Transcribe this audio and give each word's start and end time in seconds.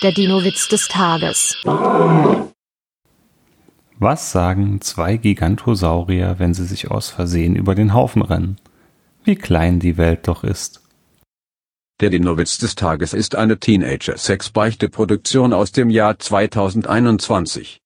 Der 0.00 0.12
Dino-Witz 0.12 0.68
des 0.68 0.86
Tages. 0.86 1.56
Was 3.98 4.30
sagen 4.30 4.80
zwei 4.80 5.16
Gigantosaurier, 5.16 6.36
wenn 6.38 6.54
sie 6.54 6.66
sich 6.66 6.88
aus 6.88 7.08
Versehen 7.08 7.56
über 7.56 7.74
den 7.74 7.92
Haufen 7.94 8.22
rennen? 8.22 8.58
Wie 9.24 9.34
klein 9.34 9.80
die 9.80 9.96
Welt 9.96 10.28
doch 10.28 10.44
ist. 10.44 10.82
Der 12.00 12.10
Dino-Witz 12.10 12.58
des 12.58 12.76
Tages 12.76 13.12
ist 13.12 13.34
eine 13.34 13.58
Teenager-Sex-Beichte-Produktion 13.58 15.52
aus 15.52 15.72
dem 15.72 15.90
Jahr 15.90 16.16
2021. 16.16 17.76